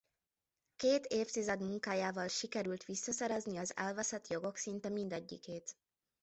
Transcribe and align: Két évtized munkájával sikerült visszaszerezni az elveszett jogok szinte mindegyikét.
Két 0.75 1.05
évtized 1.05 1.61
munkájával 1.61 2.27
sikerült 2.27 2.85
visszaszerezni 2.85 3.57
az 3.57 3.73
elveszett 3.75 4.27
jogok 4.27 4.57
szinte 4.57 4.89
mindegyikét. 4.89 5.75